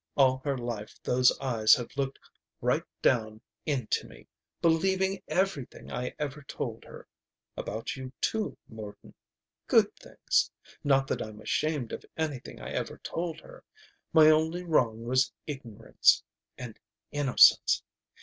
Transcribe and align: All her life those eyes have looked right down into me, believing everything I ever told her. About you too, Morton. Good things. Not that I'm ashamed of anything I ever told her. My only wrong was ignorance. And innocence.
All 0.17 0.41
her 0.43 0.57
life 0.57 0.99
those 1.03 1.31
eyes 1.39 1.75
have 1.75 1.95
looked 1.95 2.17
right 2.59 2.81
down 3.03 3.39
into 3.67 4.07
me, 4.07 4.25
believing 4.59 5.21
everything 5.27 5.91
I 5.91 6.15
ever 6.17 6.41
told 6.41 6.85
her. 6.85 7.07
About 7.55 7.95
you 7.95 8.11
too, 8.19 8.57
Morton. 8.67 9.13
Good 9.67 9.95
things. 9.95 10.49
Not 10.83 11.05
that 11.05 11.21
I'm 11.21 11.39
ashamed 11.39 11.91
of 11.91 12.03
anything 12.17 12.59
I 12.59 12.71
ever 12.71 12.97
told 12.97 13.41
her. 13.41 13.63
My 14.11 14.27
only 14.31 14.63
wrong 14.63 15.03
was 15.05 15.31
ignorance. 15.45 16.23
And 16.57 16.79
innocence. 17.11 17.83